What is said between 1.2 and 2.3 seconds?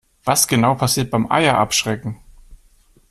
Eier abschrecken?